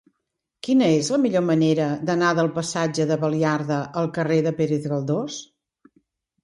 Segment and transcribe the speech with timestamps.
[0.67, 5.41] Quina és la millor manera d'anar del passatge de Baliarda al carrer de Pérez Galdós?